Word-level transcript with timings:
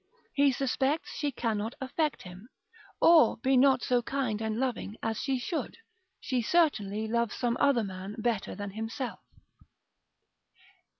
he 0.33 0.51
suspects 0.51 1.11
she 1.15 1.31
cannot 1.31 1.75
affect 1.79 2.23
him, 2.23 2.49
or 2.99 3.37
be 3.37 3.55
not 3.55 3.83
so 3.83 4.01
kind 4.01 4.41
and 4.41 4.57
loving 4.59 4.95
as 5.03 5.21
she 5.21 5.37
should, 5.37 5.77
she 6.19 6.41
certainly 6.41 7.07
loves 7.07 7.35
some 7.35 7.55
other 7.59 7.83
man 7.83 8.15
better 8.17 8.55
than 8.55 8.71
himself. 8.71 9.19